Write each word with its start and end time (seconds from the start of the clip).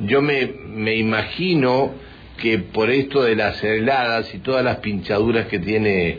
yo 0.00 0.22
me, 0.22 0.46
me 0.46 0.96
imagino 0.96 1.92
que 2.38 2.58
por 2.58 2.90
esto 2.90 3.22
de 3.22 3.36
las 3.36 3.62
heladas 3.62 4.32
y 4.34 4.38
todas 4.38 4.64
las 4.64 4.76
pinchaduras 4.76 5.46
que 5.46 5.58
tiene, 5.58 6.18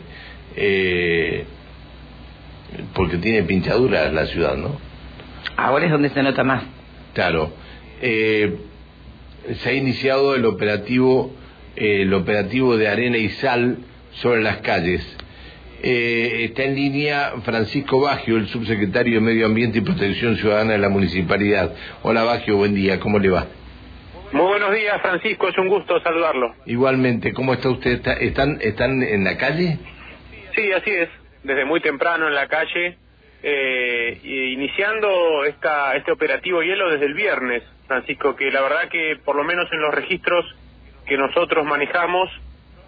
eh, 0.56 1.44
porque 2.94 3.16
tiene 3.16 3.42
pinchaduras 3.44 4.12
la 4.12 4.26
ciudad, 4.26 4.56
¿no? 4.56 4.78
Ahora 5.56 5.86
es 5.86 5.90
donde 5.90 6.10
se 6.10 6.22
nota 6.22 6.44
más. 6.44 6.62
Claro. 7.14 7.52
Eh, 8.02 8.56
se 9.62 9.68
ha 9.70 9.72
iniciado 9.72 10.34
el 10.34 10.44
operativo, 10.44 11.34
eh, 11.76 12.02
el 12.02 12.14
operativo 12.14 12.76
de 12.76 12.88
arena 12.88 13.16
y 13.16 13.30
sal 13.30 13.78
sobre 14.12 14.42
las 14.42 14.58
calles. 14.58 15.02
Eh, 15.82 16.44
está 16.44 16.64
en 16.64 16.74
línea 16.74 17.32
Francisco 17.42 18.00
Bagio, 18.00 18.36
el 18.36 18.48
subsecretario 18.48 19.14
de 19.14 19.20
Medio 19.20 19.46
Ambiente 19.46 19.78
y 19.78 19.80
Protección 19.80 20.36
Ciudadana 20.36 20.72
de 20.72 20.78
la 20.78 20.90
Municipalidad. 20.90 21.74
Hola 22.02 22.22
Bagio, 22.22 22.58
buen 22.58 22.74
día, 22.74 23.00
¿cómo 23.00 23.18
le 23.18 23.30
va? 23.30 23.46
Muy 24.32 24.46
buenos 24.46 24.72
días, 24.72 25.00
Francisco, 25.02 25.48
es 25.48 25.58
un 25.58 25.66
gusto 25.66 26.00
saludarlo. 26.00 26.54
Igualmente, 26.64 27.32
¿cómo 27.32 27.52
está 27.52 27.68
usted? 27.68 28.00
¿Están, 28.20 28.58
están 28.60 29.02
en 29.02 29.24
la 29.24 29.36
calle? 29.36 29.76
Sí, 30.54 30.72
así 30.72 30.90
es, 30.90 31.08
desde 31.42 31.64
muy 31.64 31.80
temprano 31.80 32.28
en 32.28 32.34
la 32.34 32.46
calle, 32.46 32.96
eh, 33.42 34.20
iniciando 34.22 35.44
esta, 35.46 35.96
este 35.96 36.12
operativo 36.12 36.62
hielo 36.62 36.90
desde 36.90 37.06
el 37.06 37.14
viernes, 37.14 37.64
Francisco, 37.88 38.36
que 38.36 38.52
la 38.52 38.62
verdad 38.62 38.88
que 38.88 39.16
por 39.24 39.34
lo 39.34 39.42
menos 39.42 39.66
en 39.72 39.80
los 39.80 39.92
registros 39.92 40.44
que 41.06 41.16
nosotros 41.16 41.66
manejamos, 41.66 42.30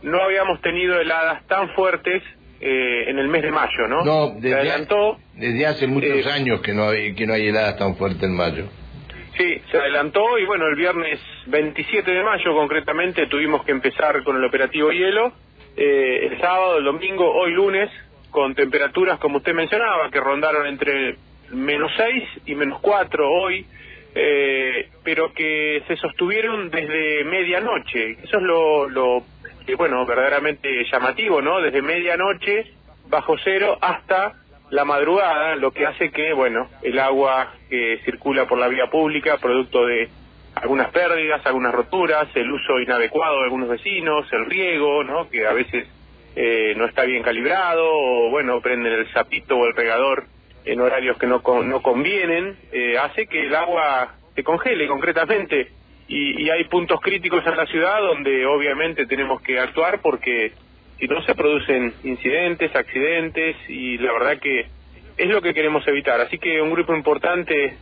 no 0.03 0.23
habíamos 0.23 0.61
tenido 0.61 1.01
heladas 1.01 1.45
tan 1.49 1.71
fuertes 1.71 2.23
eh, 2.61 3.11
en 3.11 3.19
el 3.19 3.27
mes 3.27 3.43
de 3.43 3.51
mayo, 3.51 3.89
¿no? 3.89 4.05
No, 4.05 4.31
desde, 4.37 4.55
adelantó, 4.55 5.19
desde 5.35 5.67
hace 5.67 5.89
muchos 5.89 6.25
eh, 6.25 6.31
años 6.31 6.61
que 6.61 6.73
no, 6.73 6.91
hay, 6.91 7.17
que 7.17 7.27
no 7.27 7.33
hay 7.35 7.49
heladas 7.49 7.79
tan 7.79 7.97
fuertes 7.97 8.23
en 8.23 8.37
mayo. 8.37 8.67
Sí, 9.37 9.61
se 9.71 9.79
adelantó 9.79 10.39
y 10.39 10.45
bueno, 10.45 10.67
el 10.69 10.77
viernes 10.77 11.19
27 11.47 12.11
de 12.11 12.23
mayo 12.23 12.55
concretamente 12.55 13.27
tuvimos 13.27 13.65
que 13.65 13.73
empezar 13.73 14.23
con 14.23 14.37
el 14.37 14.45
operativo 14.45 14.91
hielo. 14.91 15.33
Eh, 15.77 16.29
el 16.31 16.41
sábado, 16.41 16.79
el 16.79 16.85
domingo, 16.85 17.31
hoy 17.33 17.53
lunes, 17.53 17.91
con 18.31 18.55
temperaturas 18.55 19.19
como 19.19 19.39
usted 19.39 19.55
mencionaba, 19.55 20.11
que 20.11 20.21
rondaron 20.21 20.67
entre 20.67 21.17
menos 21.51 21.91
6 21.97 22.25
y 22.47 22.55
menos 22.55 22.81
4 22.81 23.31
hoy, 23.31 23.67
eh, 24.15 24.91
pero 25.03 25.33
que 25.33 25.83
se 25.87 25.97
sostuvieron 25.97 26.71
desde 26.71 27.25
medianoche. 27.25 28.13
Eso 28.23 28.39
es 28.39 28.43
lo, 28.43 28.89
lo 28.89 29.25
bueno, 29.77 30.05
verdaderamente 30.05 30.85
llamativo, 30.91 31.41
¿no? 31.41 31.61
Desde 31.61 31.83
medianoche 31.83 32.67
bajo 33.09 33.37
cero 33.43 33.79
hasta 33.81 34.35
la 34.71 34.85
madrugada, 34.85 35.55
lo 35.57 35.71
que 35.71 35.87
hace 35.87 36.11
que, 36.11 36.33
bueno, 36.33 36.69
el 36.83 36.99
agua 36.99 37.53
que 37.69 38.01
circula 38.05 38.47
por 38.47 38.59
la 38.59 38.69
vía 38.69 38.87
pública, 38.87 39.37
producto 39.37 39.85
de 39.85 40.09
algunas 40.55 40.91
pérdidas, 40.91 41.45
algunas 41.47 41.73
roturas, 41.75 42.29
el 42.35 42.51
uso 42.51 42.81
inadecuado 42.81 43.39
de 43.39 43.45
algunos 43.45 43.69
vecinos, 43.69 44.27
el 44.33 44.47
riego, 44.47 45.05
¿no? 45.05 45.29
Que 45.29 45.47
a 45.47 45.53
veces 45.53 45.89
eh, 46.37 46.75
no 46.77 46.87
está 46.87 47.05
bien 47.05 47.23
calibrado, 47.23 47.85
o 47.85 48.31
bueno, 48.31 48.61
prenden 48.61 48.93
el 48.93 49.07
zapito 49.13 49.57
o 49.57 49.67
el 49.67 49.75
regador 49.75 50.25
en 50.65 50.81
horarios 50.81 51.19
que 51.19 51.27
no, 51.27 51.43
no 51.65 51.83
convienen, 51.83 52.57
eh, 52.73 52.97
hace 52.99 53.27
que 53.27 53.47
el 53.47 53.55
agua 53.55 54.15
se 54.35 54.45
congele 54.45 54.87
concretamente. 54.87 55.71
Y 56.15 56.51
hay 56.51 56.65
puntos 56.65 57.01
críticos 57.01 57.43
en 57.47 57.57
la 57.57 57.65
ciudad 57.65 57.99
donde 58.03 58.45
obviamente 58.45 59.07
tenemos 59.07 59.41
que 59.41 59.59
actuar 59.59 60.01
porque 60.03 60.53
si 61.03 61.09
no 61.09 61.21
se 61.23 61.35
producen 61.35 61.95
incidentes, 62.05 62.75
accidentes 62.77 63.57
y 63.67 63.99
la 63.99 64.13
verdad 64.13 64.39
que 64.39 64.67
es 65.17 65.29
lo 65.29 65.43
que 65.43 65.53
queremos 65.53 65.87
evitar. 65.89 66.21
Así 66.21 66.39
que 66.39 66.61
un 66.63 66.71
grupo 66.71 66.95
importante 66.95 67.77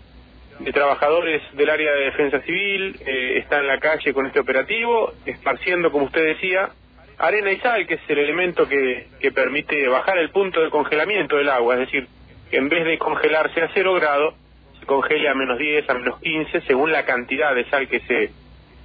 de 0.60 0.72
trabajadores 0.72 1.42
del 1.54 1.70
área 1.70 1.92
de 1.92 2.04
defensa 2.04 2.40
civil 2.42 2.96
eh, 3.06 3.38
está 3.38 3.58
en 3.58 3.66
la 3.66 3.78
calle 3.78 4.12
con 4.12 4.26
este 4.26 4.40
operativo, 4.40 5.12
esparciendo, 5.24 5.90
como 5.90 6.06
usted 6.06 6.24
decía, 6.24 6.70
arena 7.18 7.50
y 7.52 7.58
sal, 7.60 7.86
que 7.86 7.94
es 7.94 8.00
el 8.08 8.18
elemento 8.18 8.68
que, 8.68 9.08
que 9.20 9.32
permite 9.32 9.88
bajar 9.88 10.18
el 10.18 10.30
punto 10.30 10.60
de 10.60 10.70
congelamiento 10.70 11.36
del 11.36 11.48
agua, 11.48 11.74
es 11.74 11.80
decir, 11.80 12.06
que 12.50 12.56
en 12.56 12.68
vez 12.68 12.84
de 12.84 12.98
congelarse 12.98 13.62
a 13.62 13.70
cero 13.72 13.94
grado, 13.94 14.34
se 14.78 14.86
congele 14.86 15.28
a 15.28 15.34
menos 15.34 15.58
10, 15.58 15.88
a 15.88 15.94
menos 15.94 16.20
15, 16.20 16.62
según 16.62 16.92
la 16.92 17.04
cantidad 17.04 17.54
de 17.54 17.64
sal 17.70 17.88
que 17.88 18.00
se 18.00 18.30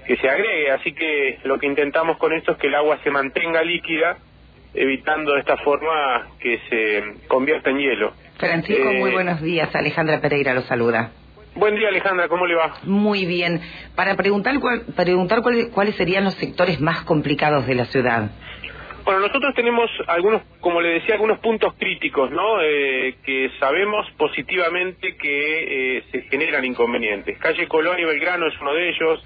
que 0.05 0.17
se 0.17 0.29
agregue. 0.29 0.71
Así 0.71 0.93
que 0.93 1.39
lo 1.43 1.57
que 1.57 1.65
intentamos 1.65 2.17
con 2.17 2.31
esto 2.33 2.53
es 2.53 2.57
que 2.57 2.67
el 2.67 2.75
agua 2.75 2.99
se 3.03 3.09
mantenga 3.09 3.63
líquida, 3.63 4.17
evitando 4.73 5.33
de 5.33 5.39
esta 5.39 5.57
forma 5.57 6.27
que 6.39 6.59
se 6.69 7.27
convierta 7.27 7.69
en 7.69 7.79
hielo. 7.79 8.13
Francisco, 8.37 8.91
muy 8.93 9.09
eh, 9.09 9.13
buenos 9.13 9.41
días. 9.41 9.73
Alejandra 9.73 10.21
Pereira 10.21 10.53
lo 10.53 10.61
saluda. 10.61 11.11
Buen 11.55 11.75
día, 11.75 11.87
Alejandra, 11.87 12.27
¿cómo 12.27 12.45
le 12.45 12.55
va? 12.55 12.79
Muy 12.83 13.25
bien. 13.25 13.61
Para 13.95 14.15
preguntar, 14.15 14.55
preguntar 14.93 15.41
cuáles 15.73 15.95
serían 15.95 16.25
los 16.25 16.35
sectores 16.35 16.81
más 16.81 17.05
complicados 17.05 17.65
de 17.65 17.75
la 17.75 17.85
ciudad. 17.85 18.29
Bueno, 19.05 19.21
nosotros 19.21 19.53
tenemos 19.55 19.89
algunos, 20.07 20.41
como 20.59 20.81
le 20.81 20.95
decía, 20.95 21.13
algunos 21.13 21.39
puntos 21.39 21.73
críticos, 21.79 22.29
¿no? 22.31 22.61
Eh, 22.61 23.15
que 23.23 23.51
sabemos 23.57 24.05
positivamente 24.17 25.15
que 25.15 25.97
eh, 25.97 26.03
se 26.11 26.23
generan 26.23 26.65
inconvenientes. 26.65 27.37
Calle 27.37 27.67
Colón 27.69 27.99
y 27.99 28.03
Belgrano 28.03 28.47
es 28.47 28.59
uno 28.59 28.73
de 28.73 28.89
ellos, 28.89 29.23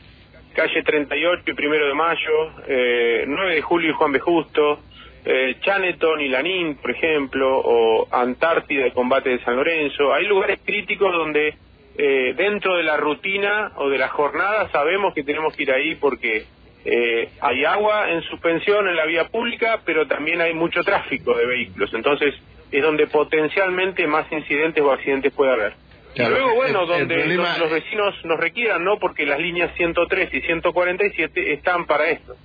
calle 0.53 0.83
38 0.83 1.43
y 1.47 1.53
Primero 1.53 1.87
de 1.87 1.93
Mayo, 1.95 2.51
eh, 2.67 3.23
9 3.25 3.55
de 3.55 3.61
Julio 3.63 3.89
y 3.89 3.93
Juan 3.93 4.11
B. 4.11 4.19
Justo, 4.19 4.79
eh, 5.25 5.55
Chaneton 5.61 6.21
y 6.21 6.27
Lanín, 6.27 6.75
por 6.75 6.91
ejemplo, 6.91 7.59
o 7.59 8.07
Antártida 8.11 8.85
y 8.85 8.91
Combate 8.91 9.29
de 9.29 9.43
San 9.43 9.55
Lorenzo. 9.55 10.13
Hay 10.13 10.27
lugares 10.27 10.59
críticos 10.63 11.11
donde 11.11 11.55
eh, 11.97 12.33
dentro 12.35 12.75
de 12.75 12.83
la 12.83 12.97
rutina 12.97 13.73
o 13.75 13.89
de 13.89 13.97
la 13.97 14.09
jornada 14.09 14.69
sabemos 14.71 15.13
que 15.13 15.23
tenemos 15.23 15.55
que 15.55 15.63
ir 15.63 15.71
ahí 15.71 15.95
porque 15.95 16.45
eh, 16.85 17.29
hay 17.41 17.65
agua 17.65 18.09
en 18.11 18.21
suspensión 18.23 18.87
en 18.87 18.95
la 18.95 19.05
vía 19.05 19.27
pública, 19.27 19.81
pero 19.85 20.07
también 20.07 20.41
hay 20.41 20.53
mucho 20.53 20.83
tráfico 20.83 21.35
de 21.35 21.45
vehículos. 21.45 21.93
Entonces 21.93 22.35
es 22.71 22.81
donde 22.83 23.07
potencialmente 23.07 24.07
más 24.07 24.31
incidentes 24.31 24.83
o 24.83 24.91
accidentes 24.91 25.33
puede 25.33 25.51
haber 25.53 25.73
luego, 26.17 26.55
bueno, 26.55 26.85
donde 26.85 27.25
los, 27.35 27.71
vecinos 27.71 28.13
nos 28.25 28.39
requieran, 28.39 28.83
¿no? 28.83 28.99
Porque 28.99 29.25
las 29.25 29.39
líneas 29.39 29.71
103 29.77 30.33
y 30.33 30.41
147 30.41 31.53
están 31.53 31.85
para 31.85 32.09
esto. 32.09 32.35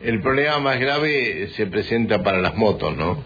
El 0.00 0.20
problema 0.20 0.58
más 0.58 0.80
grave 0.80 1.48
se 1.48 1.66
presenta 1.66 2.22
para 2.22 2.38
las 2.38 2.54
motos, 2.54 2.96
¿no? 2.96 3.22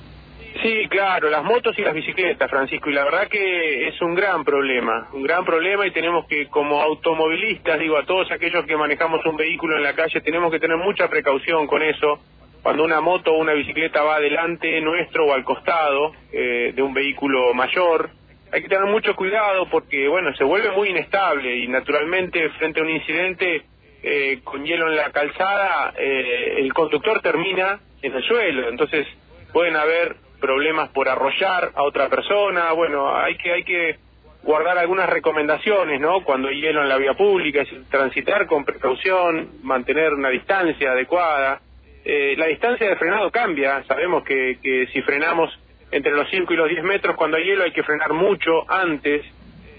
Sí, 0.62 0.88
claro, 0.88 1.30
las 1.30 1.44
motos 1.44 1.78
y 1.78 1.82
las 1.82 1.94
bicicletas, 1.94 2.50
Francisco, 2.50 2.90
y 2.90 2.92
la 2.92 3.04
verdad 3.04 3.28
que 3.28 3.86
es 3.88 4.00
un 4.02 4.14
gran 4.14 4.44
problema, 4.44 5.08
un 5.12 5.22
gran 5.22 5.44
problema 5.44 5.86
y 5.86 5.92
tenemos 5.92 6.26
que, 6.26 6.48
como 6.48 6.82
automovilistas, 6.82 7.78
digo, 7.78 7.96
a 7.96 8.04
todos 8.04 8.30
aquellos 8.32 8.64
que 8.66 8.76
manejamos 8.76 9.24
un 9.24 9.36
vehículo 9.36 9.76
en 9.76 9.84
la 9.84 9.94
calle, 9.94 10.20
tenemos 10.20 10.50
que 10.50 10.58
tener 10.58 10.76
mucha 10.76 11.08
precaución 11.08 11.68
con 11.68 11.82
eso. 11.82 12.18
Cuando 12.60 12.82
una 12.82 13.00
moto 13.00 13.32
o 13.32 13.38
una 13.38 13.52
bicicleta 13.52 14.02
va 14.02 14.16
adelante 14.16 14.80
nuestro 14.80 15.26
o 15.26 15.32
al 15.32 15.44
costado 15.44 16.12
eh, 16.32 16.72
de 16.74 16.82
un 16.82 16.92
vehículo 16.92 17.54
mayor, 17.54 18.10
hay 18.52 18.62
que 18.62 18.68
tener 18.68 18.86
mucho 18.86 19.14
cuidado 19.14 19.68
porque, 19.70 20.08
bueno, 20.08 20.34
se 20.34 20.42
vuelve 20.42 20.72
muy 20.72 20.88
inestable 20.88 21.56
y 21.56 21.68
naturalmente 21.68 22.48
frente 22.58 22.80
a 22.80 22.82
un 22.82 22.90
incidente 22.90 23.62
eh, 24.02 24.40
con 24.42 24.64
hielo 24.64 24.88
en 24.88 24.96
la 24.96 25.12
calzada, 25.12 25.94
eh, 25.96 26.56
el 26.58 26.72
conductor 26.72 27.20
termina 27.20 27.78
en 28.02 28.12
el 28.12 28.24
suelo, 28.24 28.68
entonces 28.68 29.06
pueden 29.52 29.76
haber 29.76 30.16
problemas 30.40 30.90
por 30.90 31.08
arrollar 31.08 31.72
a 31.74 31.82
otra 31.82 32.08
persona, 32.08 32.72
bueno, 32.72 33.16
hay 33.16 33.36
que, 33.36 33.52
hay 33.52 33.64
que 33.64 33.96
guardar 34.42 34.78
algunas 34.78 35.08
recomendaciones, 35.08 36.00
¿no? 36.00 36.22
Cuando 36.24 36.48
hay 36.48 36.60
hielo 36.60 36.82
en 36.82 36.88
la 36.88 36.96
vía 36.96 37.14
pública, 37.14 37.62
es 37.62 37.68
transitar 37.90 38.46
con 38.46 38.64
precaución, 38.64 39.48
mantener 39.62 40.14
una 40.14 40.30
distancia 40.30 40.92
adecuada. 40.92 41.60
Eh, 42.04 42.34
la 42.38 42.46
distancia 42.46 42.88
de 42.88 42.96
frenado 42.96 43.30
cambia, 43.30 43.82
sabemos 43.84 44.24
que, 44.24 44.58
que 44.62 44.86
si 44.92 45.02
frenamos 45.02 45.50
entre 45.90 46.12
los 46.12 46.28
5 46.30 46.52
y 46.52 46.56
los 46.56 46.68
10 46.68 46.84
metros, 46.84 47.16
cuando 47.16 47.36
hay 47.36 47.44
hielo 47.44 47.64
hay 47.64 47.72
que 47.72 47.82
frenar 47.82 48.12
mucho 48.12 48.70
antes. 48.70 49.24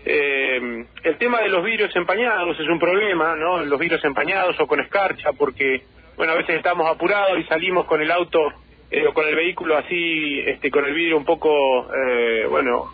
Eh, 0.05 0.85
el 1.03 1.17
tema 1.17 1.41
de 1.41 1.49
los 1.49 1.63
vidrios 1.63 1.95
empañados 1.95 2.59
es 2.59 2.67
un 2.67 2.79
problema, 2.79 3.35
¿no? 3.35 3.63
Los 3.63 3.79
vidrios 3.79 4.03
empañados 4.03 4.59
o 4.59 4.67
con 4.67 4.79
escarcha, 4.79 5.33
porque, 5.33 5.83
bueno, 6.15 6.33
a 6.33 6.35
veces 6.35 6.55
estamos 6.55 6.89
apurados 6.89 7.37
y 7.39 7.43
salimos 7.43 7.85
con 7.85 8.01
el 8.01 8.11
auto 8.11 8.53
eh, 8.91 9.05
o 9.07 9.13
con 9.13 9.27
el 9.27 9.35
vehículo 9.35 9.77
así, 9.77 10.39
este, 10.45 10.71
con 10.71 10.85
el 10.85 10.93
vidrio 10.93 11.17
un 11.17 11.25
poco, 11.25 11.87
eh, 11.93 12.45
bueno, 12.49 12.91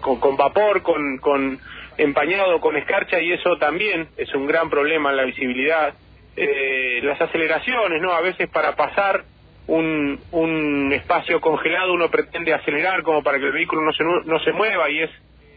con, 0.00 0.20
con 0.20 0.36
vapor, 0.36 0.82
con, 0.82 1.18
con 1.18 1.58
empañado, 1.96 2.60
con 2.60 2.76
escarcha, 2.76 3.20
y 3.20 3.32
eso 3.32 3.56
también 3.58 4.08
es 4.16 4.32
un 4.34 4.46
gran 4.46 4.70
problema 4.70 5.10
en 5.10 5.16
la 5.16 5.24
visibilidad. 5.24 5.94
las 7.02 7.20
aceleraciones, 7.20 8.00
¿no? 8.00 8.12
A 8.12 8.20
veces 8.20 8.48
para 8.48 8.76
pasar 8.76 9.24
un, 9.66 10.18
un 10.32 10.92
espacio 10.92 11.40
congelado 11.40 11.92
uno 11.92 12.10
pretende 12.10 12.54
acelerar 12.54 13.02
como 13.02 13.22
para 13.22 13.38
que 13.38 13.46
el 13.46 13.52
vehículo 13.52 13.82
no 13.82 13.92
se, 13.92 14.04
no 14.04 14.38
se 14.40 14.52
mueva 14.52 14.88
y 14.90 15.00
es 15.00 15.10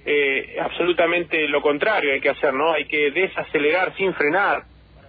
eh, 0.05 0.57
absolutamente 0.59 1.47
lo 1.47 1.61
contrario 1.61 2.13
hay 2.13 2.21
que 2.21 2.29
hacer, 2.29 2.53
¿no? 2.53 2.71
Hay 2.71 2.85
que 2.85 3.11
desacelerar 3.11 3.95
sin 3.95 4.13
frenar 4.13 4.63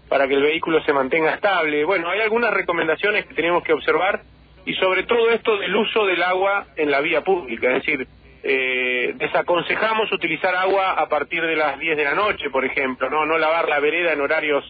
para 0.08 0.28
que 0.28 0.34
el 0.34 0.42
vehículo 0.42 0.82
se 0.82 0.92
mantenga 0.92 1.34
estable. 1.34 1.84
Bueno, 1.84 2.10
hay 2.10 2.20
algunas 2.20 2.52
recomendaciones 2.52 3.24
que 3.24 3.34
tenemos 3.34 3.64
que 3.64 3.72
observar 3.72 4.20
y 4.64 4.74
sobre 4.74 5.04
todo 5.04 5.30
esto 5.30 5.56
del 5.58 5.74
uso 5.74 6.06
del 6.06 6.22
agua 6.22 6.66
en 6.76 6.90
la 6.90 7.00
vía 7.00 7.22
pública, 7.22 7.76
es 7.76 7.84
decir, 7.84 8.06
eh, 8.44 9.12
desaconsejamos 9.16 10.10
utilizar 10.12 10.54
agua 10.54 10.92
a 10.92 11.08
partir 11.08 11.42
de 11.42 11.56
las 11.56 11.78
10 11.78 11.96
de 11.96 12.04
la 12.04 12.14
noche, 12.14 12.50
por 12.50 12.64
ejemplo, 12.64 13.08
no, 13.08 13.24
no 13.24 13.38
lavar 13.38 13.68
la 13.68 13.80
vereda 13.80 14.12
en 14.12 14.20
horarios 14.20 14.64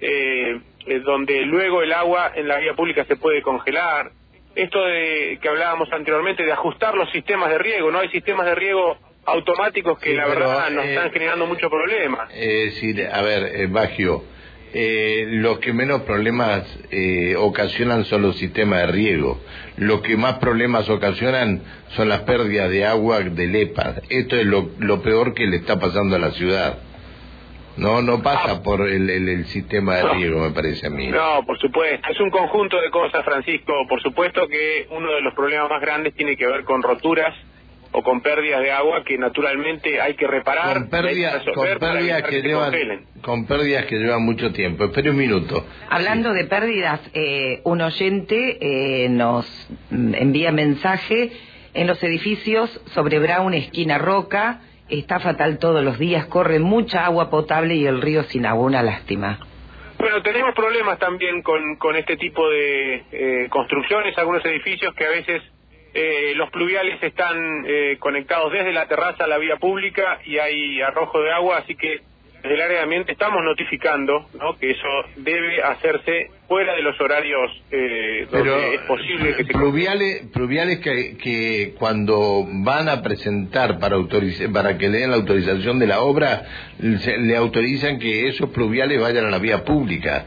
eh, 0.00 0.60
eh, 0.86 0.98
donde 0.98 1.42
luego 1.42 1.82
el 1.82 1.92
agua 1.92 2.32
en 2.34 2.48
la 2.48 2.58
vía 2.58 2.74
pública 2.74 3.04
se 3.04 3.16
puede 3.16 3.40
congelar. 3.40 4.10
Esto 4.54 4.84
de 4.84 5.38
que 5.40 5.48
hablábamos 5.48 5.90
anteriormente 5.92 6.42
de 6.44 6.52
ajustar 6.52 6.94
los 6.96 7.08
sistemas 7.12 7.50
de 7.50 7.58
riego, 7.58 7.90
no 7.92 8.00
hay 8.00 8.08
sistemas 8.08 8.46
de 8.46 8.56
riego 8.56 8.98
automáticos 9.24 9.98
que 10.00 10.10
Sí, 10.10 10.16
la 10.16 10.26
verdad 10.26 10.70
nos 10.70 10.84
eh, 10.84 10.94
están 10.94 11.12
generando 11.12 11.46
muchos 11.46 11.70
problemas. 11.70 12.28
Eh, 12.34 12.72
sí, 12.72 12.94
a 13.00 13.22
ver, 13.22 13.68
Bagio, 13.68 14.24
eh, 14.74 15.24
lo 15.28 15.60
que 15.60 15.72
menos 15.72 16.02
problemas 16.02 16.62
eh, 16.90 17.34
ocasionan 17.38 18.04
son 18.04 18.22
los 18.22 18.36
sistemas 18.38 18.80
de 18.80 18.86
riego. 18.92 19.40
Lo 19.76 20.02
que 20.02 20.16
más 20.16 20.34
problemas 20.38 20.88
ocasionan 20.88 21.62
son 21.96 22.08
las 22.08 22.20
pérdidas 22.20 22.70
de 22.70 22.84
agua 22.86 23.20
del 23.20 23.54
EPA. 23.54 23.96
Esto 24.08 24.36
es 24.36 24.46
lo, 24.46 24.70
lo 24.78 25.02
peor 25.02 25.34
que 25.34 25.46
le 25.46 25.56
está 25.56 25.78
pasando 25.78 26.16
a 26.16 26.18
la 26.18 26.30
ciudad. 26.32 26.78
No, 27.76 28.02
no 28.02 28.22
pasa 28.22 28.62
por 28.62 28.86
el, 28.86 29.08
el- 29.08 29.28
el 29.30 29.46
sistema 29.46 29.96
de 29.96 30.08
riego, 30.10 30.40
me 30.40 30.50
parece 30.50 30.88
a 30.88 30.90
mí. 30.90 31.06
No, 31.08 31.42
por 31.46 31.58
supuesto, 31.58 32.06
es 32.10 32.20
un 32.20 32.28
conjunto 32.30 32.78
de 32.80 32.90
cosas, 32.90 33.24
Francisco. 33.24 33.72
Por 33.88 34.02
supuesto 34.02 34.46
que 34.46 34.86
uno 34.90 35.10
de 35.12 35.22
los 35.22 35.32
problemas 35.34 35.70
más 35.70 35.80
grandes 35.80 36.14
tiene 36.14 36.36
que 36.36 36.46
ver 36.46 36.64
con 36.64 36.82
roturas 36.82 37.34
o 37.92 38.02
con 38.02 38.20
pérdidas 38.22 38.62
de 38.62 38.72
agua 38.72 39.04
que 39.04 39.18
naturalmente 39.18 40.00
hay 40.00 40.14
que 40.14 40.26
reparar, 40.26 40.74
Con 40.74 40.84
que 40.84 40.90
pérdidas, 40.90 41.44
resolver 41.44 41.72
con 41.72 41.80
para 41.80 41.92
pérdidas 41.92 42.18
evitar 42.18 42.30
que 42.30 42.40
se 42.40 42.48
llevan, 42.48 43.04
con 43.20 43.46
pérdidas 43.46 43.84
que 43.86 43.96
llevan 43.96 44.24
mucho 44.24 44.52
tiempo. 44.52 44.84
Espere 44.84 45.10
un 45.10 45.16
minuto. 45.16 45.66
Hablando 45.90 46.32
de 46.32 46.44
pérdidas, 46.44 47.00
eh, 47.14 47.60
un 47.64 47.82
oyente 47.82 48.58
eh, 48.60 49.08
nos 49.10 49.46
mm, 49.90 50.14
envía 50.14 50.52
mensaje 50.52 51.32
en 51.74 51.86
los 51.86 52.02
edificios 52.02 52.70
sobre 52.94 53.18
Brown, 53.18 53.54
esquina 53.54 53.98
Roca. 53.98 54.60
Está 54.88 55.20
fatal 55.20 55.58
todos 55.58 55.82
los 55.84 55.98
días, 55.98 56.26
corre 56.26 56.58
mucha 56.58 57.06
agua 57.06 57.30
potable 57.30 57.74
y 57.74 57.86
el 57.86 58.02
río 58.02 58.24
sin 58.24 58.44
agua, 58.46 58.66
una 58.66 58.82
lástima. 58.82 59.38
Bueno, 59.98 60.20
tenemos 60.22 60.54
problemas 60.54 60.98
también 60.98 61.42
con, 61.42 61.76
con 61.76 61.94
este 61.96 62.16
tipo 62.16 62.48
de 62.50 63.04
eh, 63.12 63.48
construcciones, 63.48 64.18
algunos 64.18 64.44
edificios 64.44 64.92
que 64.94 65.06
a 65.06 65.10
veces 65.10 65.42
eh, 65.94 66.32
los 66.36 66.50
pluviales 66.50 67.02
están 67.02 67.64
eh, 67.66 67.96
conectados 67.98 68.52
desde 68.52 68.72
la 68.72 68.86
terraza 68.86 69.24
a 69.24 69.26
la 69.28 69.38
vía 69.38 69.56
pública 69.56 70.20
y 70.24 70.38
hay 70.38 70.80
arrojo 70.80 71.20
de 71.20 71.32
agua, 71.32 71.58
así 71.58 71.74
que 71.74 72.00
desde 72.42 72.54
el 72.56 72.60
área 72.62 72.78
de 72.78 72.82
ambiente 72.82 73.12
estamos 73.12 73.44
notificando 73.44 74.26
¿no? 74.40 74.58
que 74.58 74.70
eso 74.72 74.88
debe 75.18 75.62
hacerse 75.62 76.28
fuera 76.48 76.74
de 76.74 76.82
los 76.82 77.00
horarios 77.00 77.52
eh, 77.70 78.26
donde 78.30 78.50
Pero 78.50 78.56
es 78.72 78.80
posible 78.80 79.36
que 79.36 79.44
se 79.44 79.52
pluviales, 79.52 80.22
pluviales 80.32 80.78
que, 80.80 81.16
que 81.18 81.74
cuando 81.78 82.44
van 82.48 82.88
a 82.88 83.00
presentar 83.00 83.78
para 83.78 83.96
para 84.52 84.76
que 84.76 84.88
le 84.88 84.98
den 84.98 85.10
la 85.10 85.16
autorización 85.18 85.78
de 85.78 85.86
la 85.86 86.00
obra, 86.00 86.42
se- 86.98 87.18
le 87.18 87.36
autorizan 87.36 88.00
que 88.00 88.26
esos 88.26 88.50
pluviales 88.50 89.00
vayan 89.00 89.26
a 89.26 89.30
la 89.30 89.38
vía 89.38 89.64
pública. 89.64 90.24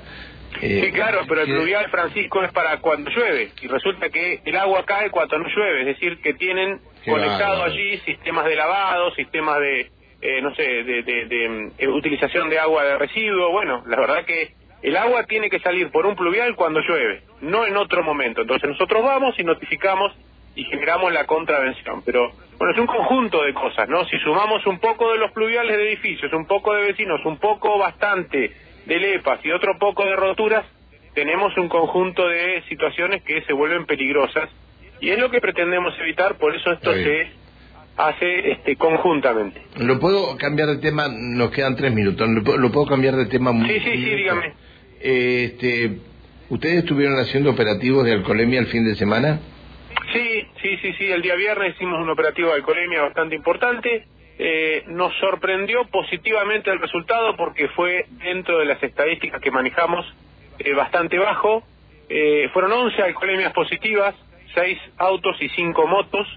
Eh, 0.62 0.82
Sí, 0.86 0.92
claro, 0.92 1.22
pero 1.28 1.42
el 1.42 1.48
pluvial, 1.48 1.90
Francisco, 1.90 2.44
es 2.44 2.52
para 2.52 2.78
cuando 2.82 3.10
llueve. 3.10 3.52
Y 3.62 3.68
resulta 3.68 4.10
que 4.10 4.42
el 4.46 4.56
agua 4.58 4.84
cae 4.86 5.10
cuando 5.10 5.38
no 5.40 5.48
llueve. 5.48 5.82
Es 5.82 5.86
decir, 5.88 6.20
que 6.22 6.34
tienen 6.34 6.80
conectado 7.06 7.64
allí 7.64 7.98
sistemas 8.00 8.46
de 8.46 8.56
lavado, 8.56 9.12
sistemas 9.16 9.60
de, 9.60 9.92
eh, 10.22 10.42
no 10.42 10.54
sé, 10.56 10.64
de, 10.64 11.04
de- 11.04 11.26
de, 11.26 11.72
eh, 11.78 11.88
utilización 11.88 12.50
de 12.50 12.60
agua 12.60 12.84
de 12.84 12.98
residuo. 12.98 13.52
Bueno, 13.52 13.84
la 13.88 13.98
verdad 14.00 14.26
que 14.26 14.54
el 14.82 14.96
agua 14.98 15.24
tiene 15.26 15.50
que 15.50 15.60
salir 15.60 15.90
por 15.92 16.06
un 16.06 16.16
pluvial 16.16 16.56
cuando 16.56 16.80
llueve, 16.82 17.22
no 17.42 17.66
en 17.66 17.76
otro 17.78 18.04
momento. 18.04 18.42
Entonces 18.42 18.70
nosotros 18.70 19.04
vamos 19.04 19.36
y 19.40 19.44
notificamos 19.44 20.14
y 20.56 20.64
generamos 20.66 21.12
la 21.12 21.26
contravención. 21.26 22.02
Pero, 22.06 22.32
bueno, 22.58 22.74
es 22.74 22.80
un 22.80 22.88
conjunto 22.88 23.44
de 23.44 23.54
cosas, 23.54 23.90
¿no? 23.90 24.06
Si 24.06 24.18
sumamos 24.20 24.66
un 24.68 24.80
poco 24.80 25.12
de 25.12 25.18
los 25.20 25.32
pluviales 25.32 25.76
de 25.76 25.88
edificios, 25.90 26.32
un 26.34 26.48
poco 26.48 26.74
de 26.74 26.84
vecinos, 26.84 27.20
un 27.26 27.38
poco 27.40 27.78
bastante 27.78 28.52
de 28.86 29.00
lepas 29.00 29.40
y 29.44 29.52
otro 29.52 29.78
poco 29.80 30.06
de 30.06 30.16
roturas, 30.16 30.66
tenemos 31.14 31.56
un 31.58 31.70
conjunto 31.70 32.28
de 32.28 32.62
situaciones 32.70 33.24
que 33.24 33.42
se 33.44 33.54
vuelven 33.54 33.86
peligrosas 33.86 34.50
y 35.00 35.10
es 35.10 35.20
lo 35.20 35.30
que 35.32 35.42
pretendemos 35.42 35.98
evitar, 36.00 36.38
por 36.38 36.56
eso 36.56 36.72
esto 36.72 36.94
se 36.94 37.28
hace 37.98 38.52
este, 38.52 38.76
conjuntamente. 38.76 39.62
¿Lo 39.78 40.00
puedo 40.00 40.36
cambiar 40.38 40.68
de 40.70 40.78
tema? 40.78 41.08
Nos 41.10 41.52
quedan 41.52 41.76
tres 41.76 41.94
minutos. 41.94 42.28
¿Lo, 42.30 42.44
puedo- 42.44 42.58
lo 42.58 42.72
puedo 42.72 42.88
cambiar 42.88 43.16
de 43.16 43.26
tema? 43.28 43.52
muy- 43.54 43.68
Sí, 43.70 43.80
sí, 43.80 43.92
sí, 43.94 44.16
dígame. 44.16 44.54
Eh, 45.02 45.44
Este, 45.46 45.98
¿Ustedes 46.50 46.80
estuvieron 46.80 47.18
haciendo 47.20 47.50
operativos 47.52 48.06
de 48.06 48.14
alcoholemia 48.14 48.60
el 48.60 48.68
fin 48.68 48.86
de 48.86 48.96
semana? 48.96 49.40
Sí, 50.14 50.44
sí, 50.62 50.78
sí, 50.82 50.94
sí, 50.94 51.12
el 51.12 51.22
día 51.24 51.36
viernes 51.36 51.74
hicimos 51.76 52.00
un 52.00 52.10
operativo 52.10 52.50
de 52.50 52.56
alcoholemia 52.56 53.02
bastante 53.02 53.36
importante. 53.36 54.06
Eh, 54.38 54.84
nos 54.88 55.14
sorprendió 55.20 55.86
positivamente 55.86 56.70
el 56.70 56.80
resultado 56.80 57.36
porque 57.38 57.70
fue 57.70 58.06
dentro 58.12 58.58
de 58.60 58.66
las 58.66 58.82
estadísticas 58.84 59.40
que 59.42 59.52
manejamos 59.52 60.06
eh, 60.60 60.74
bastante 60.74 61.18
bajo. 61.18 61.64
Eh, 62.10 62.50
fueron 62.54 62.72
11 62.74 63.02
alcoholemias 63.02 63.54
positivas, 63.54 64.14
6 64.54 64.78
autos 64.98 65.42
y 65.42 65.50
5 65.50 65.88
motos. 65.88 66.28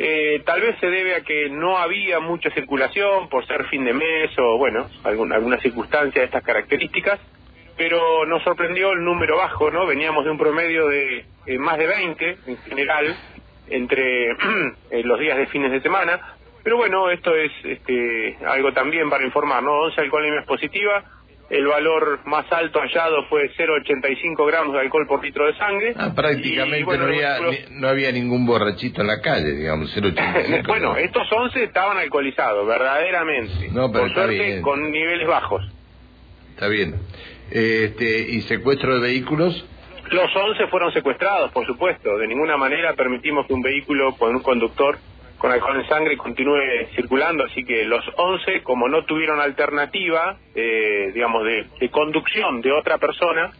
Eh, 0.00 0.42
tal 0.46 0.60
vez 0.60 0.76
se 0.80 0.88
debe 0.90 1.14
a 1.16 1.22
que 1.22 1.48
no 1.50 1.76
había 1.78 2.20
mucha 2.20 2.50
circulación 2.50 3.28
por 3.28 3.46
ser 3.46 3.64
fin 3.66 3.84
de 3.84 3.92
mes 3.92 4.30
o, 4.38 4.56
bueno, 4.58 4.88
algún- 5.04 5.32
alguna 5.32 5.58
circunstancia 5.58 6.20
de 6.20 6.26
estas 6.26 6.44
características, 6.44 7.18
pero 7.76 8.24
nos 8.26 8.42
sorprendió 8.44 8.92
el 8.92 9.04
número 9.04 9.36
bajo, 9.36 9.70
¿no? 9.70 9.86
Veníamos 9.86 10.24
de 10.24 10.30
un 10.30 10.38
promedio 10.38 10.86
de 10.88 11.24
eh, 11.46 11.58
más 11.58 11.78
de 11.78 11.86
20 11.86 12.36
en 12.46 12.56
general 12.58 13.16
entre 13.70 14.28
los 15.04 15.18
días 15.20 15.36
de 15.36 15.46
fines 15.46 15.72
de 15.72 15.80
semana, 15.80 16.20
pero 16.68 16.76
bueno, 16.76 17.08
esto 17.10 17.34
es 17.34 17.50
este, 17.64 18.36
algo 18.46 18.74
también 18.74 19.08
para 19.08 19.24
informar, 19.24 19.62
¿no? 19.62 19.72
11 19.84 20.02
alcoholemias 20.02 20.44
positivas, 20.44 21.02
el 21.48 21.66
valor 21.66 22.20
más 22.26 22.44
alto 22.52 22.78
hallado 22.80 23.24
fue 23.30 23.50
0,85 23.56 24.46
gramos 24.46 24.74
de 24.74 24.80
alcohol 24.80 25.06
por 25.08 25.24
litro 25.24 25.46
de 25.46 25.54
sangre. 25.54 25.94
Ah, 25.96 26.12
prácticamente 26.14 26.80
Y, 26.80 26.82
bueno, 26.82 27.04
no, 27.04 27.08
había, 27.14 27.38
los- 27.38 27.52
ni- 27.70 27.80
no 27.80 27.88
había 27.88 28.12
ningún 28.12 28.44
borrachito 28.44 29.00
en 29.00 29.06
la 29.06 29.22
calle, 29.22 29.52
digamos, 29.52 29.90
0,85. 29.96 30.62
bueno, 30.68 30.94
estos 30.98 31.26
11 31.32 31.64
estaban 31.64 31.96
alcoholizados, 31.96 32.66
verdaderamente. 32.68 33.68
No, 33.72 33.90
pero 33.90 34.00
Por 34.02 34.08
está 34.08 34.24
suerte, 34.24 34.44
bien. 34.44 34.60
con 34.62 34.90
niveles 34.90 35.26
bajos. 35.26 35.62
Está 36.50 36.68
bien. 36.68 36.96
Este, 37.50 38.18
¿Y 38.28 38.42
secuestro 38.42 38.96
de 38.96 39.00
vehículos? 39.00 39.66
Los 40.10 40.36
11 40.36 40.66
fueron 40.66 40.92
secuestrados, 40.92 41.50
por 41.52 41.64
supuesto. 41.66 42.18
De 42.18 42.26
ninguna 42.26 42.58
manera 42.58 42.92
permitimos 42.92 43.46
que 43.46 43.54
un 43.54 43.62
vehículo 43.62 44.14
con 44.18 44.36
un 44.36 44.42
conductor 44.42 44.98
con 45.38 45.52
alcohol 45.52 45.80
en 45.80 45.88
sangre 45.88 46.16
continúe 46.16 46.60
circulando. 46.94 47.44
Así 47.44 47.64
que 47.64 47.84
los 47.84 48.04
11, 48.16 48.62
como 48.62 48.88
no 48.88 49.04
tuvieron 49.04 49.40
alternativa, 49.40 50.36
eh, 50.54 51.12
digamos, 51.14 51.44
de, 51.44 51.66
de 51.80 51.90
conducción 51.90 52.60
de 52.60 52.72
otra 52.72 52.98
persona 52.98 53.52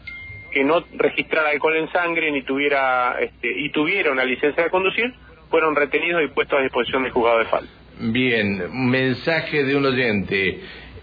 que 0.50 0.64
no 0.64 0.82
registrara 0.96 1.50
alcohol 1.50 1.76
en 1.76 1.90
sangre 1.92 2.30
ni 2.32 2.42
tuviera 2.42 3.16
este, 3.20 3.48
y 3.48 3.70
tuviera 3.70 4.10
una 4.10 4.24
licencia 4.24 4.64
de 4.64 4.70
conducir, 4.70 5.12
fueron 5.50 5.76
retenidos 5.76 6.22
y 6.24 6.28
puestos 6.28 6.58
a 6.58 6.62
disposición 6.62 7.02
del 7.02 7.12
juzgado 7.12 7.38
de 7.38 7.44
falta. 7.46 7.70
Bien, 8.00 8.90
mensaje 8.90 9.64
de 9.64 9.76
un 9.76 9.86
oyente. 9.86 10.60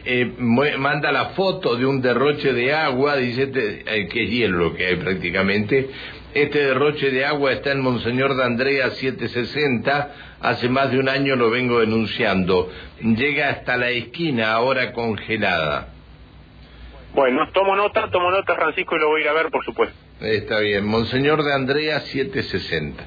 Eh, 0.08 0.26
manda 0.38 1.12
la 1.12 1.30
foto 1.30 1.76
de 1.76 1.86
un 1.86 2.00
derroche 2.00 2.54
de 2.54 2.74
agua, 2.74 3.16
dice 3.16 3.44
este, 3.44 3.84
eh, 3.88 4.08
que 4.08 4.26
es 4.26 4.30
hielo 4.30 4.58
lo 4.60 4.74
que 4.76 4.86
hay 4.86 4.96
prácticamente. 4.98 5.90
Este 6.34 6.60
derroche 6.60 7.10
de 7.10 7.26
agua 7.26 7.54
está 7.54 7.72
en 7.72 7.82
Monseñor 7.82 8.36
de 8.36 8.44
Andrea 8.44 8.92
760, 8.92 10.12
hace 10.42 10.70
más 10.70 10.92
de 10.92 11.00
un 11.00 11.10
año 11.10 11.36
lo 11.36 11.50
vengo 11.50 11.80
denunciando. 11.80 12.70
Llega 13.02 13.50
hasta 13.50 13.78
la 13.78 13.90
esquina, 13.90 14.52
ahora 14.52 14.92
congelada. 14.94 15.88
Bueno, 17.16 17.50
tomo 17.54 17.76
nota, 17.76 18.10
tomo 18.12 18.30
nota, 18.30 18.54
Francisco, 18.56 18.98
y 18.98 19.00
lo 19.00 19.08
voy 19.08 19.22
a 19.22 19.24
ir 19.24 19.30
a 19.30 19.34
ver, 19.34 19.50
por 19.50 19.64
supuesto. 19.66 19.96
Está 20.22 20.60
bien, 20.60 20.86
Monseñor 20.86 21.44
de 21.44 21.54
Andrea 21.54 22.02
760. 22.02 23.04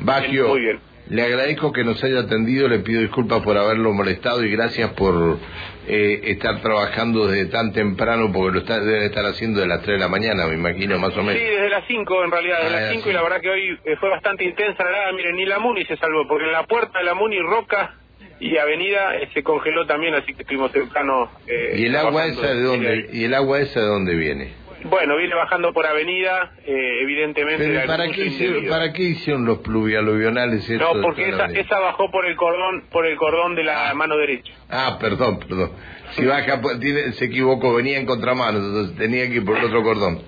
Bagio, 0.00 0.48
Muy 0.48 0.60
bien. 0.60 0.91
Le 1.12 1.22
agradezco 1.22 1.72
que 1.72 1.84
nos 1.84 2.02
haya 2.02 2.20
atendido, 2.20 2.68
le 2.68 2.80
pido 2.80 3.00
disculpas 3.02 3.42
por 3.42 3.56
haberlo 3.56 3.92
molestado 3.92 4.42
y 4.44 4.50
gracias 4.50 4.90
por 4.94 5.38
eh, 5.86 6.20
estar 6.24 6.60
trabajando 6.62 7.26
desde 7.28 7.50
tan 7.50 7.72
temprano, 7.72 8.30
porque 8.32 8.54
lo 8.54 8.58
está, 8.60 8.80
deben 8.80 9.02
estar 9.02 9.24
haciendo 9.26 9.60
de 9.60 9.66
las 9.68 9.82
3 9.82 9.96
de 9.96 9.98
la 10.00 10.08
mañana, 10.08 10.46
me 10.46 10.54
imagino, 10.54 10.98
más 10.98 11.10
o 11.16 11.20
Sí, 11.20 11.26
menos. 11.26 11.42
desde 11.42 11.68
las 11.68 11.84
5 11.86 12.24
en 12.24 12.30
realidad, 12.30 12.58
desde 12.62 12.76
Ah, 12.76 12.80
las 12.80 12.88
ya, 12.88 12.92
5 12.92 13.04
sí. 13.04 13.10
y 13.10 13.12
la 13.12 13.22
verdad 13.22 13.40
que 13.40 13.50
hoy 13.50 13.78
eh, 13.84 13.96
fue 14.00 14.08
bastante 14.10 14.44
intensa 14.44 14.84
la 14.84 14.90
nada, 14.90 15.12
miren, 15.12 15.36
ni 15.36 15.44
la 15.44 15.58
Muni 15.58 15.84
se 15.84 15.96
salvó, 15.96 16.26
porque 16.26 16.44
en 16.46 16.52
la 16.52 16.64
puerta 16.66 16.98
de 16.98 17.04
la 17.04 17.14
Muni, 17.14 17.38
Roca 17.40 17.94
y 18.40 18.56
Avenida 18.56 19.16
eh, 19.16 19.28
se 19.34 19.42
congeló 19.42 19.86
también, 19.86 20.14
así 20.14 20.32
que 20.34 20.42
estuvimos 20.42 20.72
temprano. 20.72 21.30
eh, 21.46 21.74
¿Y 21.76 21.86
el 21.86 21.96
agua 21.96 22.26
esa 22.26 22.46
de 22.54 22.62
dónde, 22.62 23.08
y 23.12 23.24
el 23.24 23.34
agua 23.34 23.60
esa 23.60 23.80
de 23.80 23.86
dónde 23.86 24.14
viene? 24.14 24.61
Bueno, 24.84 25.16
viene 25.16 25.34
bajando 25.34 25.72
por 25.72 25.86
Avenida, 25.86 26.52
eh, 26.66 26.98
evidentemente. 27.02 27.64
Pero 27.66 27.86
¿para 27.86 28.08
qué, 28.10 28.26
hicieron. 28.26 28.66
¿Para 28.66 28.92
qué 28.92 29.02
hicieron 29.02 29.44
los 29.44 29.58
pluvialuvionales 29.58 30.68
No, 30.70 31.00
porque 31.00 31.28
esa, 31.28 31.46
esa 31.46 31.78
bajó 31.78 32.10
por 32.10 32.26
el 32.26 32.36
cordón, 32.36 32.84
por 32.90 33.06
el 33.06 33.16
cordón 33.16 33.54
de 33.54 33.64
la 33.64 33.92
mano 33.94 34.16
derecha. 34.16 34.52
Ah, 34.68 34.98
perdón, 35.00 35.38
perdón. 35.40 35.72
Si 36.12 36.24
baja, 36.26 36.60
pues, 36.60 36.78
tiene- 36.80 37.12
se 37.12 37.24
equivocó, 37.26 37.74
venía 37.74 37.98
en 37.98 38.06
contramano, 38.06 38.58
entonces 38.58 38.96
tenía 38.96 39.26
que 39.28 39.36
ir 39.36 39.44
por 39.44 39.56
el 39.56 39.64
otro 39.64 39.82
cordón. 39.82 40.20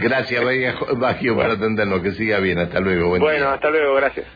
Gracias, 0.00 0.42
Bagio, 0.96 1.34
por 1.34 1.46
atendernos, 1.46 2.02
que 2.02 2.12
siga 2.12 2.38
bien, 2.40 2.58
hasta 2.58 2.80
luego. 2.80 3.08
buen 3.08 3.22
día. 3.22 3.30
Bueno, 3.30 3.48
hasta 3.48 3.70
luego, 3.70 3.94
gracias. 3.94 4.26